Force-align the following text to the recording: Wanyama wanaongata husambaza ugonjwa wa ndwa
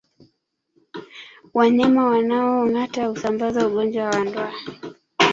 Wanyama 1.53 2.03
wanaongata 2.09 3.05
husambaza 3.07 3.67
ugonjwa 3.67 4.05
wa 4.09 4.19
ndwa 4.25 4.51